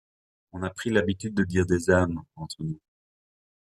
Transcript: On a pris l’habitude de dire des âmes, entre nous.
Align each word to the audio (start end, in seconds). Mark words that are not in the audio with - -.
On 0.51 0.63
a 0.63 0.71
pris 0.71 0.89
l’habitude 0.89 1.35
de 1.35 1.43
dire 1.43 1.67
des 1.67 1.91
âmes, 1.91 2.23
entre 2.35 2.63
nous. 2.63 2.79